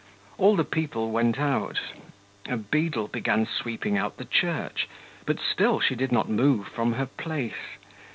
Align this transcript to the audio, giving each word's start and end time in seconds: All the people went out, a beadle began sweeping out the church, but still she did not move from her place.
All 0.39 0.55
the 0.55 0.63
people 0.63 1.11
went 1.11 1.37
out, 1.39 1.79
a 2.49 2.57
beadle 2.57 3.07
began 3.07 3.45
sweeping 3.45 3.99
out 3.99 4.17
the 4.17 4.25
church, 4.25 4.87
but 5.27 5.37
still 5.39 5.79
she 5.79 5.93
did 5.93 6.11
not 6.11 6.27
move 6.27 6.65
from 6.67 6.93
her 6.93 7.05
place. 7.05 7.77